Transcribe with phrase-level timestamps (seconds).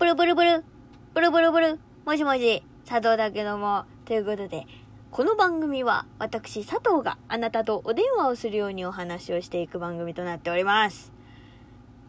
[0.00, 0.64] ブルブルブル、
[1.12, 4.66] ブルブルブル、もしもし、佐藤だけども、ということで、
[5.10, 11.12] この番組は私佐藤があなたとお電話をするようにお話をしていく番組となっております。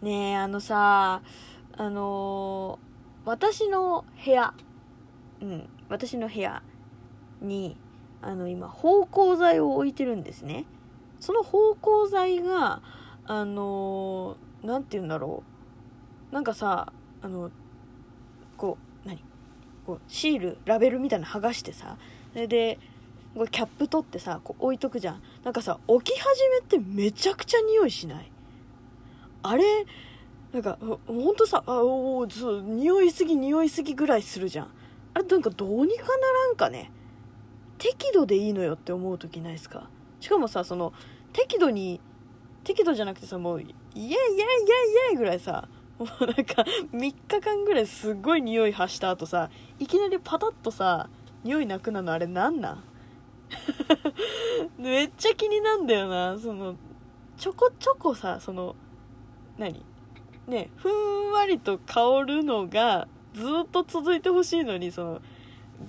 [0.02, 1.22] ねえ、あのさ、
[1.74, 4.54] あのー私の部屋、
[5.42, 6.64] うん、私の部屋
[7.42, 7.76] に、
[8.22, 10.64] あの、今、芳香剤を置いてるんですね。
[11.20, 12.82] その芳香剤が、
[13.26, 15.44] あのーなんて言うんだろ
[16.32, 16.34] う。
[16.34, 17.52] なんかさ、あの、
[19.92, 21.98] こう、シール、ラベルみたいなの剥がしてさ、
[22.32, 22.80] それで、
[23.36, 25.22] こうキャップ取ってさ、こう置いとくじゃん。
[25.44, 28.32] なんかさ、置き始めってめちゃくちゃ匂いしない？
[29.44, 29.86] あれ、
[30.54, 30.78] なんか、
[31.08, 34.68] ほんとさ、あおーそう、匂いすぎ匂いすぎぐらいするじゃん。
[35.14, 36.12] あれ、なんかどうにかな
[36.48, 36.92] らんかね？
[37.78, 39.90] 適度でいいのよって思う時ないですか？
[40.20, 40.94] しかもさ、その、
[41.34, 42.00] 適度に、
[42.64, 44.42] 適度じゃなくてさ、もう、イエイイエイイエイイ
[45.12, 45.68] エイぐらいさ、
[46.06, 51.10] もうなんか、3日間ぐらいすっごい匂い発した後さ、いきなりパタッとさ、
[51.44, 52.84] 匂いなくなるのあれなんなん？
[54.78, 56.76] めっちゃ気になんだよな、その、
[57.38, 58.76] ちょこちょこさ、その、
[59.58, 59.84] 何？
[60.48, 65.22] ね、ふんわりと香るのがずっと続いてほしいのに、その、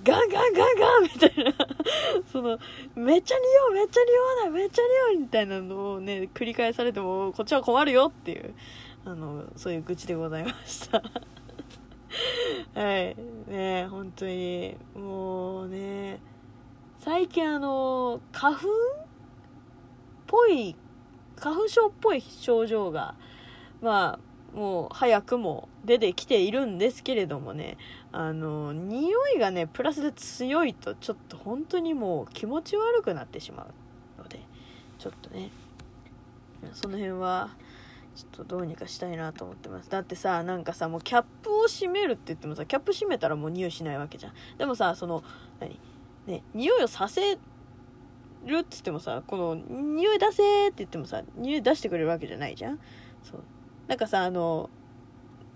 [0.03, 1.53] ガンガンガンガンみたいな、
[2.31, 2.57] その、
[2.95, 8.55] めっちゃ匂う、めっちゃ匂わない、めっちゃ匂うみたいなのをね、繰り返されても、こっちは困るよっていう、
[9.05, 11.03] あの、そういう愚痴でございました。
[12.73, 13.15] はい。
[13.47, 16.19] ね本当に、もうね、
[16.99, 18.69] 最近あの、花粉っ
[20.25, 20.75] ぽい、
[21.35, 23.15] 花粉症っぽい症状が、
[23.81, 24.19] ま
[24.53, 27.77] あ、もう早くも出てきているんですけれどもね、
[28.11, 34.39] あの、匂いがね、プラスで強いとちょっと本当にもう気持ち悪くなってしまうので、
[34.99, 35.49] ちょっとね、
[36.71, 37.49] その辺は、
[38.15, 39.89] ちょっとどうにかしたいなと思ってます。
[39.89, 44.33] だってさ、なんかさ、もうキャップを閉めるって言ってもさ、キャップ閉めたらもう匂いしないわけじゃん。
[44.57, 45.23] でもさ、その、
[45.59, 45.79] 何？
[46.27, 47.37] ね、匂いをさせ
[48.45, 52.79] るっつってもさ、この、匂い出せって言ってもさ、匂い出してくれるわけじゃないじゃん
[53.23, 53.43] そう。
[53.87, 54.69] なんかさ、あの、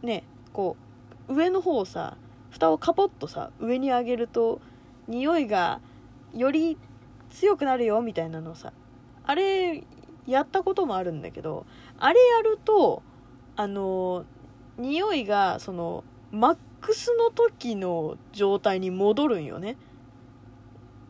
[0.01, 0.75] ね、こ
[1.29, 2.17] う、上の方をさ、
[2.49, 4.59] 蓋をカポッとさ、上に上げると、
[5.07, 5.79] 匂いが
[6.33, 6.77] より
[7.29, 8.73] 強くなるよみたいなのをさ、
[9.23, 9.83] あれ、
[10.27, 11.65] やったこともあるんだけど、
[11.97, 13.01] あれやると、
[13.55, 14.25] あの、
[14.77, 19.77] 匂いが、その、マックスの時の状態に戻るんよね。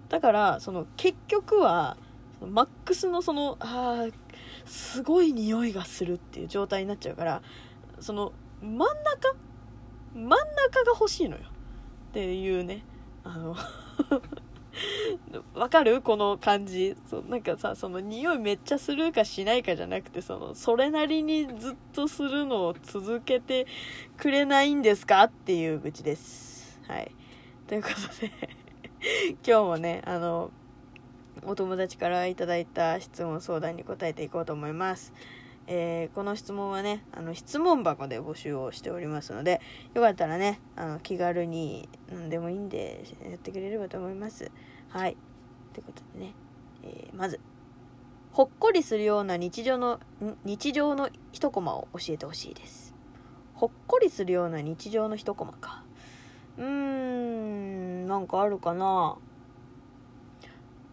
[0.10, 1.98] だから、その、結局は、
[2.40, 4.08] そのマックスのその、あ
[4.66, 7.42] すごい匂いがするっていう状態になっちゃうから、
[8.00, 9.36] その、真ん中？
[10.14, 10.36] 真ん中
[10.84, 11.44] が欲しいのよ。
[12.10, 12.84] っていうね。
[13.24, 13.56] あの、
[15.56, 16.02] わかる？
[16.02, 16.96] この感じ。
[17.10, 23.68] そうなんかさ、その匂いめっちゃするかしないかじゃなくて、その、それなりにずっとするのを続けて
[24.18, 26.80] くれないんですかっていう愚痴です。
[26.88, 27.12] はい。
[27.68, 28.32] ということで、
[29.46, 30.52] 今日もね、あの、
[31.46, 35.14] お友達からいただいた質問相談に答えていこうと思います。
[35.68, 39.62] えーこの質問はね、あの、質問箱で募集をしておりますので、
[39.94, 44.50] よかったらね、あの、気軽に何でもいいんで、やってくれればと思います。
[44.90, 45.18] はい。
[45.74, 46.34] ということでね、
[46.84, 47.40] えーまず、
[48.32, 50.00] ほっこりするような日常の、
[50.46, 52.96] 日常の一コマを教えてほしいです。
[53.54, 55.84] ほっこりするような日常の一コマか。
[56.58, 59.18] うーん、なんかあるかな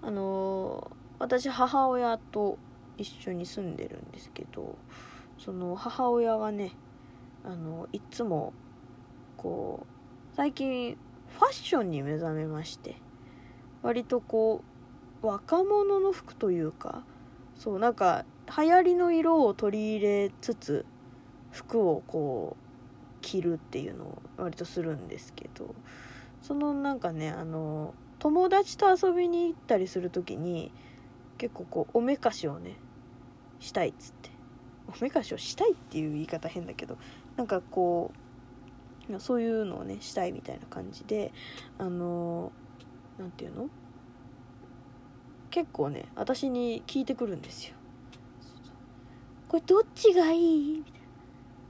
[0.02, 2.58] あのー私母親と
[2.98, 4.76] 一緒に住んでるんですけど
[5.38, 6.72] その母親がね
[7.44, 8.52] あのいつも
[9.36, 9.86] こ
[10.32, 10.96] う最近
[11.28, 12.96] ファッションに目覚めまして
[13.82, 14.62] 割とこ
[15.22, 17.04] う若者の服というか
[17.56, 18.24] そうなんか
[18.56, 20.86] 流行りの色を取り入れつつ
[21.50, 22.64] 服をこう
[23.20, 25.74] 着るっていうのを割とするんですけど
[26.42, 30.72] そのなんかねあの友達と遊びに行ったりする時に
[31.38, 32.76] 結構こうおめかしをね
[33.60, 34.30] したいっつって。
[34.86, 36.98] おめかしをしたいっていう言い方変だけど
[37.36, 38.12] なんかこ
[39.08, 41.32] うそういうのをねしたいみたいな感じで
[41.78, 42.52] あの
[43.18, 43.68] なんていうの？
[45.50, 47.74] 結構ね私に聞いてくるんですよ。
[49.48, 50.78] これどっちがいい？
[50.78, 50.92] みたい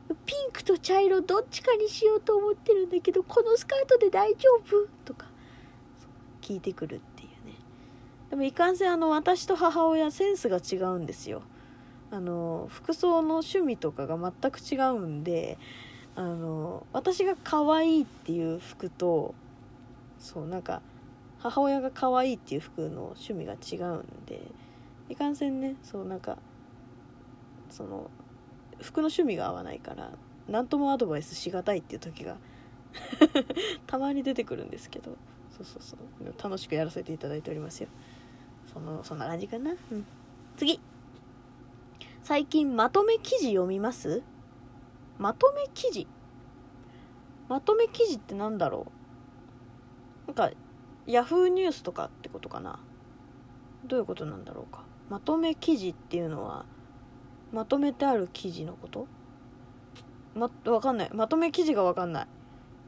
[0.08, 0.16] な。
[0.26, 4.88] ピンクと茶色どっちかにしようと思ってるんだけどこのスカートで大丈夫？
[5.04, 5.28] とか
[6.40, 7.54] 聞いてくるっていうね。
[8.30, 11.42] でもいかんせんあの私と母親センスが違うんですよ。
[12.14, 15.58] あの服装の趣味とかが全く違うんで
[16.14, 19.34] あの私が可愛いっていう服と
[20.18, 20.80] そうなんか
[21.38, 24.40] 母親が可愛いっていう服の趣味が違うんで
[25.08, 26.38] いかんせんねそうなんか
[27.68, 28.10] その
[28.80, 30.12] 服の趣味が合わないから
[30.48, 32.36] 何ともアドバイスしがたいっていう時が
[33.88, 35.16] たまに出てくるんですけど
[35.56, 36.34] そうそうそう。
[36.42, 37.88] 楽しくやらせていただいておりますよ。
[38.72, 39.70] そのそんな感じかな。
[39.70, 40.04] うん。
[40.56, 40.80] 次。
[42.24, 44.22] 最近まとめ記事読みます？
[45.18, 46.06] まとめ記事？
[47.50, 48.86] まとめ記事ってなんだろ
[50.26, 50.28] う？
[50.28, 50.50] なんか
[51.06, 52.78] ヤフーニュースとかってことかな？
[53.84, 54.84] どういうことなんだろうか？
[55.10, 56.64] まとめ記事っていうのは
[57.52, 59.06] まとめてある記事のこと？
[60.34, 61.10] ま、わかんない。
[61.12, 62.26] まとめ記事がわかんない。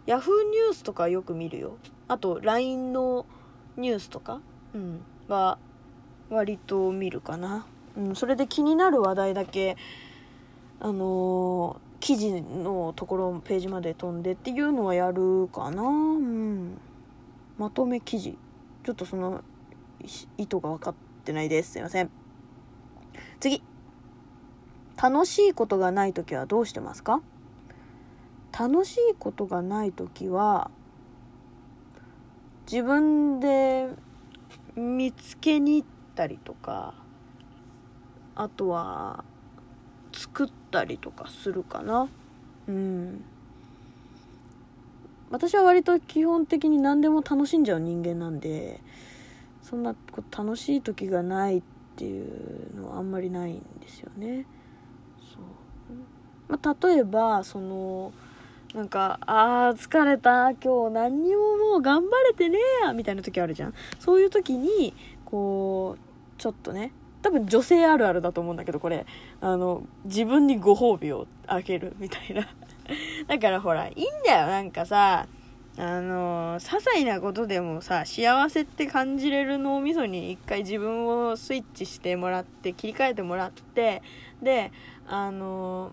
[0.06, 1.76] ヤフーニュースとかよく見るよ。
[2.08, 3.26] あと、LINE の
[3.76, 4.40] ニュースとか、
[4.72, 5.58] うん、は、
[6.30, 7.66] 割と見るかな。
[7.96, 9.76] うん、それで気になる話題だけ、
[10.80, 15.82] あのー、記事のところ、ページまで飛んでっていうのはやるかな。
[15.82, 16.78] うん。
[17.58, 18.36] まとめ記事。
[18.84, 19.42] ちょっとその、
[20.36, 20.94] 意図が分かっ
[21.24, 21.72] てないです。
[21.72, 22.10] すいません。
[23.40, 23.62] 次。
[25.02, 27.20] 楽しいことがない時はどうしてますか？
[28.58, 30.70] 楽しいことがない時は
[32.70, 33.90] 自分で
[34.74, 36.94] 見つけに行ったりとか
[38.36, 39.24] あとは
[40.12, 42.08] 作ったりとかするかな。
[42.68, 43.24] うん。
[45.30, 48.80] 私は割と基本的に何でも楽しんじゃう人間なんで
[49.60, 49.96] そんな
[50.30, 51.62] 楽しい時がないっ
[51.96, 54.46] ていうのはあんまりないんですよね。
[55.18, 55.92] そう、
[56.48, 58.12] まあ、例えばその
[58.76, 63.74] なんか、あー疲れた、今日何にももう頑張れてねえや、みたいな時あるじゃん。
[63.98, 64.92] そういう時に、
[65.24, 66.92] こう、ちょっとね、
[67.26, 69.04] 多分女性あるあるだと思うんだけど、これ、
[69.40, 72.46] あの、自分にご褒美をあげる、みたいな。
[73.26, 75.26] だからほら、いいんだよ、なんかさ、
[75.76, 84.02] あの、些細なことでもさ、幸せって感じれる脳みそに一回自分をスイッチしてもらって、切り替えてもらって、
[84.40, 84.70] で、
[85.08, 85.90] あの、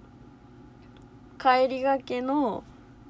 [1.39, 2.63] 帰りがけの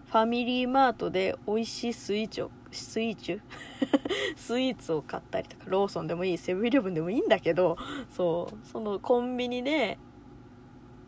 [0.08, 3.42] ファミリーマートで美味しいスイーツをスイーツ
[4.36, 7.78] スイーツを買ったりとかローソンでもいいセブンイレブンでもいいんだけど
[8.10, 9.98] そうそのコンビニで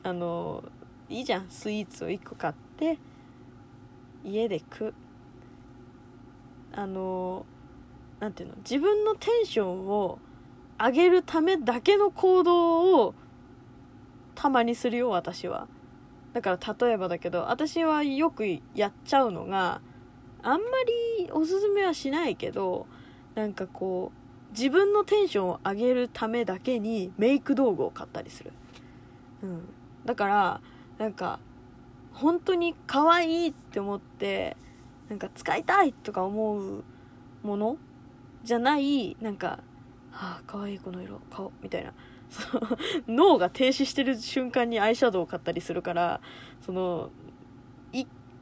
[0.04, 0.64] あの
[1.10, 2.98] いいじゃんスイーツを1個買って
[4.24, 4.94] 家で食う。
[6.78, 7.46] あの
[8.20, 10.20] 何ていうの自分のテンションを
[10.78, 13.16] 上げるためだけの行動を
[14.34, 15.68] たまにするよ私は。
[16.34, 18.46] だから例えばだけど私はよく
[18.76, 19.80] やっちゃうのが
[20.46, 20.68] あんま
[21.18, 22.86] りおすすめはしないけど
[23.34, 28.54] なんかこう自分のテンションを上げるためだけにメイク道具を買ったりする、
[29.44, 29.62] うん、
[30.06, 30.62] だから
[31.00, 31.40] なんか
[32.14, 34.56] 本当に可愛いって思って
[35.10, 36.84] なんか使いたいとか思う
[37.44, 37.78] もの？
[38.44, 39.60] じゃないなんか
[40.12, 41.94] 「はあ可愛いこの色顔」みたいな。
[43.08, 46.22] 脳が停止してる瞬間にアイシャドウを買ったりするから
[46.66, 47.12] その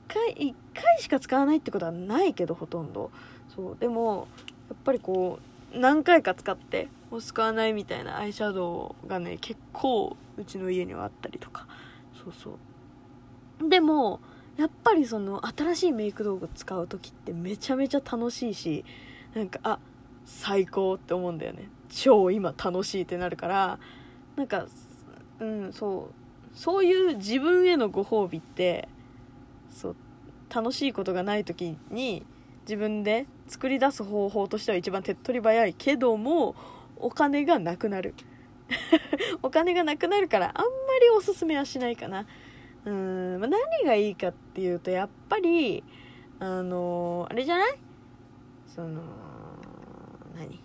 [0.08, 3.12] 回1回しか使わないってことはないけどほとんど。
[3.56, 3.78] そう。
[3.80, 4.28] でも
[4.70, 5.40] やっぱりこ
[5.74, 11.68] う何回か使ってもう使わないみたいなアイシャドウがね結構うちの家にはあったりとか。
[12.24, 12.58] そうそ
[13.62, 13.70] う。
[13.70, 14.20] でも
[14.58, 18.86] やっぱりその新しいメイク道具使う時ってめちゃめちゃ楽しいし
[19.34, 19.80] なんかあ
[20.26, 21.70] 最高って思うんだよね。
[21.90, 23.80] 超今楽しいってなるから
[24.36, 24.66] なんか
[25.40, 26.14] うんそう。
[26.56, 28.88] そういう自分へのご褒美って
[29.74, 29.96] そう
[30.54, 32.26] 楽しいことがない時に
[32.62, 36.56] 自分で作り出す方法としては一番手っ取り早いけども
[36.96, 38.14] お金がなくなる。
[39.44, 40.70] お金がなくなるからあんま
[41.02, 42.26] りおすすめはしないかな。
[42.86, 45.84] うん、ま、何がいいかっていうとやっぱり
[46.40, 47.78] あのあれじゃない？
[48.68, 49.02] その
[50.36, 50.64] 何？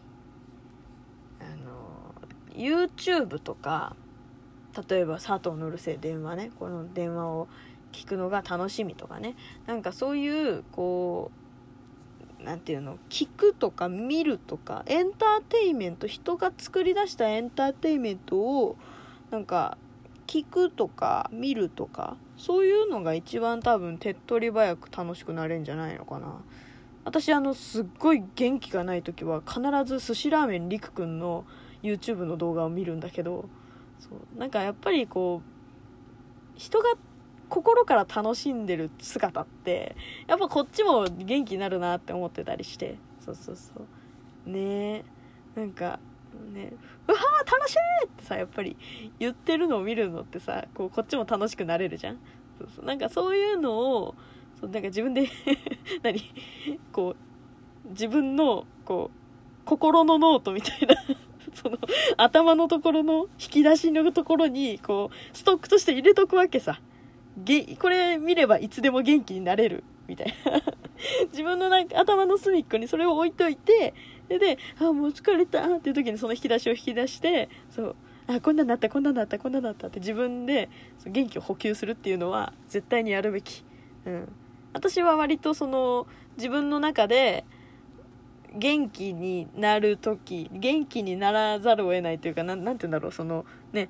[1.40, 2.14] あの
[2.54, 3.96] YouTube とか
[4.88, 6.50] 例えば佐藤のるせ電話ね。
[6.58, 7.48] この電話を
[7.92, 9.36] 聞くのが楽しみとかね。
[9.66, 11.30] なんかそういうこ
[12.40, 18.76] う何て言うの聞くとか見るとかエンターテインメント人が作り出したエンターテインメントを
[19.30, 19.76] なんか
[20.26, 26.40] 聞くとか見るとかそういうのが一番多分手っ取り早く楽しくなれんじゃないのかな。
[27.04, 31.46] 私あのすっごい元気がない時は必ず寿司ラーメンりくくんの
[31.82, 33.48] YouTube の動画を見るんだけど
[33.98, 36.90] そうなんかやっぱりこう人が
[37.48, 42.96] 心から楽しんでる姿ってやっぱこっちも元気になるなって思ってたりして。
[43.24, 43.72] そうそうそ
[44.46, 44.50] う。
[44.50, 44.58] ね。
[44.58, 45.04] え
[45.56, 45.98] なんか
[46.52, 46.72] ね。
[47.06, 48.76] うわー楽しいってさやっぱり
[49.18, 52.18] 言ってるのを見るのってさこうこっちも楽しくなれるじゃん。
[52.58, 52.84] そうそう。
[52.84, 54.14] なんかそういうのを
[54.60, 55.28] そうなんか自分で
[56.02, 56.20] 何？
[56.92, 57.14] こ
[57.86, 60.96] う自分のこう心のノートみたいな
[61.54, 61.78] その、
[62.16, 66.80] 頭のところの引き出しのところに、こう、ストックとして入れとくわけさ。
[67.44, 69.84] げこれ見ればいつでも元気になれる。
[70.06, 70.62] みたいな。
[71.30, 73.94] 自分のなんか頭の隅っこにそれを置いといて
[74.28, 80.68] でであもう疲れたっていう時にその引き出しを引き出してそうあこんなんなったこんなんなったこんなんなったって自分で
[81.06, 83.64] 元気を補給するっていうのは絶対にやるべき、
[84.04, 84.28] うん、
[84.72, 87.44] 私は割とその自分の中で
[88.54, 93.88] 元気になる時元気にならざるを得ないというかなんなんて言うんだろうそのね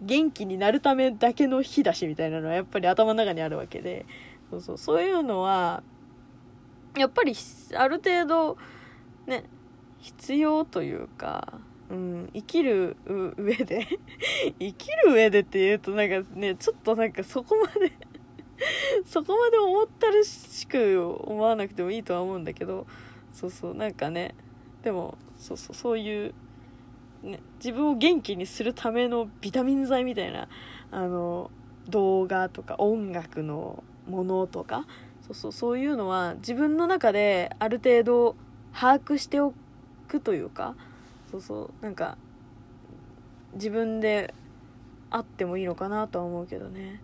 [0.00, 4.06] 元気になるためだけの引き出しみたいなのはやっぱり頭の中にあるわけで。
[4.50, 4.78] そうそう。
[4.78, 5.82] そういうのは
[6.96, 7.34] やっぱり
[7.76, 8.56] ある程度
[9.26, 9.44] ね
[9.98, 13.86] 必要というか、うん、生きる上で
[14.58, 17.92] 生きる上でっていうとなんかねちょっとなんかそこまで
[19.04, 22.86] そこまで思ったらしく思わなくてもいいとは思うんだけど。
[23.32, 23.74] そうそう。
[23.74, 24.34] なんかね
[24.82, 25.74] でもそうそう。
[25.74, 26.34] そういう、
[27.22, 30.48] ね、自分を元気にするためのビタミン剤みたいな
[30.90, 31.50] あの
[31.88, 34.86] 動画とか音楽のものとか
[35.22, 38.36] そうそうそういうのは自分の中である程度
[38.72, 39.52] 把握してお
[40.08, 40.74] くというか
[41.30, 42.16] そうそうなんか
[43.54, 44.34] 自分で
[45.10, 47.00] あってもいいのかなとは思うけどね。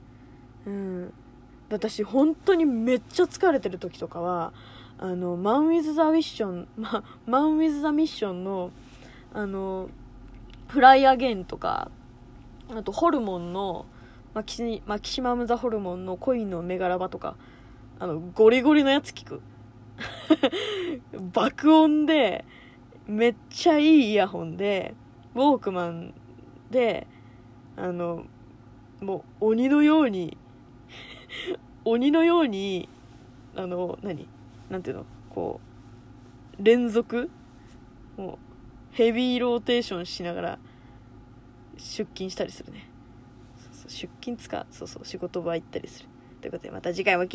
[0.65, 1.13] うん。
[1.69, 4.53] 私本当にめっちゃ疲れてる時とかは
[4.99, 8.71] あのマン・ウィズ・ザ・ミッション、ま、マン・ウィズ・ザ・ミッションの
[9.35, 9.89] あの
[10.69, 11.91] フライアゲンとか
[12.71, 13.87] あとホルモンの
[14.35, 17.37] マキシマキシマム・ザ・ホルモンの恋のメガラバとか
[17.99, 19.41] あのゴリゴリのやつ聞く。
[21.33, 22.45] 爆音で
[23.07, 24.95] めっちゃいいイヤホンで
[25.35, 26.13] ウォークマン
[26.71, 27.07] で
[27.77, 28.25] あの
[29.01, 30.37] もう鬼のように
[31.85, 32.89] 鬼のように
[33.55, 34.29] あの何？
[34.69, 35.07] なんていうの？
[35.31, 35.61] こ
[36.59, 37.31] う連続？
[38.17, 38.39] も
[38.97, 40.59] ヘビーローテーションしながら
[41.77, 42.89] 出勤したりするね。
[43.59, 46.09] そうそう出勤つかそうそう仕事場行ったりする。
[46.41, 47.27] ということでまた次回も